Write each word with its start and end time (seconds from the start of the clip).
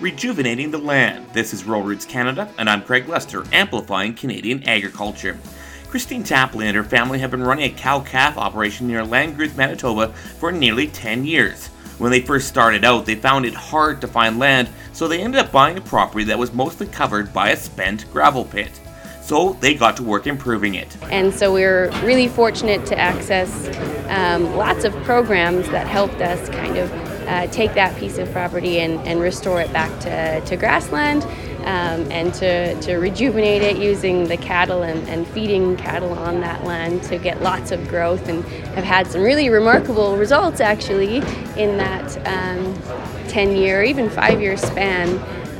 rejuvenating 0.00 0.70
the 0.70 0.78
land. 0.78 1.26
This 1.34 1.52
is 1.52 1.64
Rural 1.64 1.82
Roots 1.82 2.06
Canada, 2.06 2.50
and 2.56 2.70
I'm 2.70 2.82
Craig 2.82 3.06
Lester, 3.06 3.44
amplifying 3.52 4.14
Canadian 4.14 4.66
agriculture. 4.66 5.38
Christine 5.88 6.24
Tapley 6.24 6.66
and 6.66 6.76
her 6.76 6.84
family 6.84 7.18
have 7.18 7.30
been 7.30 7.42
running 7.42 7.70
a 7.70 7.76
cow 7.76 8.00
calf 8.00 8.38
operation 8.38 8.86
near 8.86 9.02
Langruth, 9.02 9.56
Manitoba 9.56 10.08
for 10.38 10.50
nearly 10.52 10.86
10 10.86 11.26
years. 11.26 11.66
When 11.98 12.10
they 12.10 12.22
first 12.22 12.48
started 12.48 12.82
out, 12.82 13.04
they 13.04 13.14
found 13.14 13.44
it 13.44 13.52
hard 13.52 14.00
to 14.00 14.08
find 14.08 14.38
land, 14.38 14.70
so 14.94 15.06
they 15.06 15.20
ended 15.20 15.40
up 15.40 15.52
buying 15.52 15.76
a 15.76 15.82
property 15.82 16.24
that 16.24 16.38
was 16.38 16.54
mostly 16.54 16.86
covered 16.86 17.32
by 17.34 17.50
a 17.50 17.56
spent 17.56 18.10
gravel 18.10 18.46
pit. 18.46 18.80
So 19.20 19.52
they 19.60 19.74
got 19.74 19.98
to 19.98 20.02
work 20.02 20.26
improving 20.26 20.76
it. 20.76 20.96
And 21.04 21.32
so 21.32 21.52
we 21.52 21.62
were 21.62 21.90
really 22.02 22.26
fortunate 22.26 22.86
to 22.86 22.98
access 22.98 23.68
um, 24.08 24.56
lots 24.56 24.84
of 24.84 24.94
programs 25.02 25.68
that 25.68 25.86
helped 25.86 26.22
us 26.22 26.48
kind 26.48 26.78
of 26.78 27.09
uh, 27.30 27.46
take 27.46 27.74
that 27.74 27.96
piece 27.96 28.18
of 28.18 28.30
property 28.32 28.80
and, 28.80 28.98
and 29.06 29.20
restore 29.20 29.60
it 29.60 29.72
back 29.72 29.90
to, 30.00 30.40
to 30.46 30.56
grassland 30.56 31.22
um, 31.60 32.10
and 32.10 32.34
to, 32.34 32.74
to 32.80 32.96
rejuvenate 32.96 33.62
it 33.62 33.76
using 33.76 34.26
the 34.26 34.36
cattle 34.36 34.82
and, 34.82 35.08
and 35.08 35.28
feeding 35.28 35.76
cattle 35.76 36.12
on 36.12 36.40
that 36.40 36.64
land 36.64 37.00
to 37.04 37.18
get 37.18 37.40
lots 37.40 37.70
of 37.70 37.86
growth 37.86 38.28
and 38.28 38.44
have 38.74 38.82
had 38.82 39.06
some 39.06 39.22
really 39.22 39.48
remarkable 39.48 40.16
results 40.16 40.60
actually 40.60 41.18
in 41.56 41.76
that 41.76 42.16
um, 42.26 42.74
10 43.28 43.54
year, 43.54 43.84
even 43.84 44.10
five 44.10 44.40
year 44.40 44.56
span. 44.56 45.08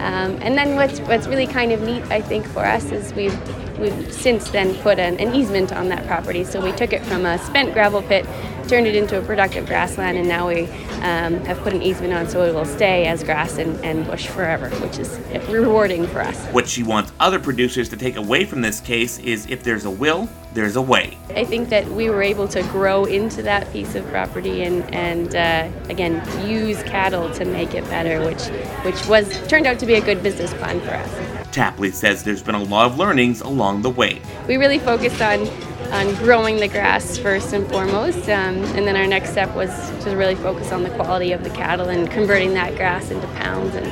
Um, 0.00 0.38
and 0.40 0.58
then 0.58 0.74
what's 0.74 0.98
what's 1.00 1.28
really 1.28 1.46
kind 1.46 1.70
of 1.70 1.82
neat, 1.82 2.02
I 2.10 2.20
think, 2.20 2.46
for 2.46 2.64
us 2.64 2.90
is 2.90 3.12
we've 3.12 3.38
we've 3.80 4.12
since 4.12 4.50
then 4.50 4.74
put 4.76 4.98
an, 4.98 5.18
an 5.18 5.34
easement 5.34 5.72
on 5.72 5.88
that 5.88 6.06
property. 6.06 6.44
So 6.44 6.62
we 6.62 6.72
took 6.72 6.92
it 6.92 7.04
from 7.04 7.26
a 7.26 7.38
spent 7.38 7.72
gravel 7.72 8.02
pit 8.02 8.26
turned 8.70 8.86
it 8.86 8.94
into 8.94 9.18
a 9.18 9.22
productive 9.22 9.66
grassland, 9.66 10.16
and 10.16 10.28
now 10.28 10.46
we 10.46 10.62
um, 11.02 11.44
have 11.44 11.58
put 11.58 11.72
an 11.72 11.82
easement 11.82 12.14
on 12.14 12.28
so 12.28 12.44
it 12.44 12.54
will 12.54 12.64
stay 12.64 13.04
as 13.06 13.24
grass 13.24 13.58
and, 13.58 13.84
and 13.84 14.06
bush 14.06 14.28
forever, 14.28 14.70
which 14.76 14.96
is 14.96 15.18
rewarding 15.48 16.06
for 16.06 16.20
us. 16.20 16.46
What 16.52 16.68
she 16.68 16.84
wants 16.84 17.12
other 17.18 17.40
producers 17.40 17.88
to 17.88 17.96
take 17.96 18.14
away 18.14 18.44
from 18.44 18.60
this 18.60 18.80
case 18.80 19.18
is 19.18 19.44
if 19.46 19.64
there's 19.64 19.86
a 19.86 19.90
will, 19.90 20.28
there's 20.54 20.76
a 20.76 20.82
way. 20.82 21.18
I 21.30 21.44
think 21.44 21.68
that 21.70 21.88
we 21.88 22.10
were 22.10 22.22
able 22.22 22.46
to 22.46 22.62
grow 22.64 23.06
into 23.06 23.42
that 23.42 23.70
piece 23.72 23.96
of 23.96 24.06
property 24.06 24.62
and, 24.62 24.94
and 24.94 25.34
uh, 25.34 25.68
again, 25.88 26.22
use 26.48 26.80
cattle 26.84 27.28
to 27.34 27.44
make 27.44 27.74
it 27.74 27.82
better, 27.86 28.24
which, 28.24 28.46
which 28.84 29.04
was 29.08 29.48
turned 29.48 29.66
out 29.66 29.80
to 29.80 29.86
be 29.86 29.94
a 29.94 30.00
good 30.00 30.22
business 30.22 30.54
plan 30.54 30.80
for 30.80 30.90
us. 30.90 31.39
Tapley 31.52 31.90
says 31.90 32.24
there's 32.24 32.42
been 32.42 32.54
a 32.54 32.62
lot 32.62 32.90
of 32.90 32.98
learnings 32.98 33.40
along 33.40 33.82
the 33.82 33.90
way. 33.90 34.20
We 34.46 34.56
really 34.56 34.78
focused 34.78 35.20
on 35.20 35.46
on 35.90 36.14
growing 36.16 36.56
the 36.56 36.68
grass 36.68 37.18
first 37.18 37.52
and 37.52 37.68
foremost. 37.68 38.28
Um, 38.28 38.62
and 38.76 38.86
then 38.86 38.96
our 38.96 39.06
next 39.06 39.30
step 39.30 39.54
was 39.56 39.70
to 40.04 40.14
really 40.14 40.36
focus 40.36 40.70
on 40.72 40.84
the 40.84 40.90
quality 40.90 41.32
of 41.32 41.42
the 41.42 41.50
cattle 41.50 41.88
and 41.88 42.08
converting 42.10 42.54
that 42.54 42.76
grass 42.76 43.10
into 43.10 43.26
pounds. 43.28 43.74
And, 43.74 43.86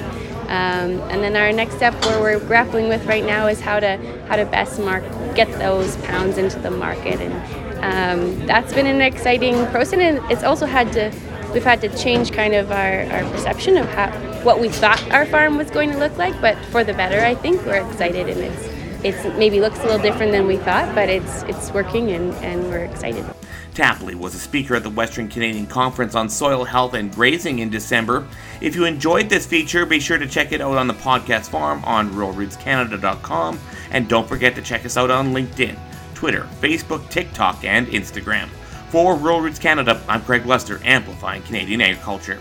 um, 0.44 1.10
and 1.10 1.22
then 1.22 1.36
our 1.36 1.52
next 1.52 1.74
step, 1.74 1.94
where 2.04 2.20
we're 2.20 2.38
grappling 2.46 2.88
with 2.88 3.04
right 3.06 3.24
now, 3.24 3.48
is 3.48 3.60
how 3.60 3.80
to 3.80 3.96
how 4.28 4.36
to 4.36 4.44
best 4.46 4.78
mark 4.78 5.02
get 5.34 5.50
those 5.58 5.96
pounds 5.98 6.38
into 6.38 6.58
the 6.60 6.70
market. 6.70 7.20
And 7.20 7.34
um, 7.82 8.46
that's 8.46 8.72
been 8.72 8.86
an 8.86 9.00
exciting 9.00 9.66
process. 9.66 9.98
And 9.98 10.30
it's 10.30 10.44
also 10.44 10.66
had 10.66 10.92
to 10.92 11.10
we've 11.52 11.64
had 11.64 11.80
to 11.80 11.88
change 11.96 12.32
kind 12.32 12.54
of 12.54 12.70
our, 12.70 13.02
our 13.04 13.30
perception 13.30 13.76
of 13.76 13.88
how 13.90 14.10
what 14.42 14.60
we 14.60 14.68
thought 14.68 15.02
our 15.10 15.26
farm 15.26 15.56
was 15.56 15.70
going 15.70 15.90
to 15.90 15.98
look 15.98 16.16
like, 16.16 16.38
but 16.40 16.56
for 16.66 16.84
the 16.84 16.94
better. 16.94 17.20
I 17.20 17.34
think 17.34 17.64
we're 17.64 17.86
excited 17.86 18.28
and 18.28 18.40
it's 18.40 18.78
it's 19.04 19.38
maybe 19.38 19.60
looks 19.60 19.78
a 19.78 19.82
little 19.82 19.98
different 19.98 20.32
than 20.32 20.46
we 20.46 20.56
thought, 20.56 20.94
but 20.94 21.08
it's 21.08 21.42
it's 21.44 21.72
working 21.72 22.10
and, 22.12 22.34
and 22.36 22.64
we're 22.64 22.84
excited. 22.84 23.24
Tapley 23.74 24.16
was 24.16 24.34
a 24.34 24.40
speaker 24.40 24.74
at 24.74 24.82
the 24.82 24.90
Western 24.90 25.28
Canadian 25.28 25.66
Conference 25.66 26.16
on 26.16 26.28
Soil 26.28 26.64
Health 26.64 26.94
and 26.94 27.14
Grazing 27.14 27.60
in 27.60 27.70
December. 27.70 28.26
If 28.60 28.74
you 28.74 28.86
enjoyed 28.86 29.28
this 29.28 29.46
feature, 29.46 29.86
be 29.86 30.00
sure 30.00 30.18
to 30.18 30.26
check 30.26 30.50
it 30.50 30.60
out 30.60 30.76
on 30.76 30.88
the 30.88 30.94
podcast 30.94 31.50
farm 31.50 31.84
on 31.84 32.10
ruralrootscanada.com 32.10 33.60
and 33.92 34.08
don't 34.08 34.28
forget 34.28 34.56
to 34.56 34.62
check 34.62 34.84
us 34.84 34.96
out 34.96 35.12
on 35.12 35.32
LinkedIn, 35.32 35.78
Twitter, 36.14 36.48
Facebook, 36.60 37.08
TikTok, 37.08 37.62
and 37.62 37.86
Instagram. 37.86 38.48
For 38.90 39.16
Rural 39.16 39.42
Roots 39.42 39.58
Canada, 39.58 40.00
I'm 40.08 40.22
Craig 40.22 40.46
Lester, 40.46 40.80
amplifying 40.82 41.42
Canadian 41.42 41.82
agriculture. 41.82 42.40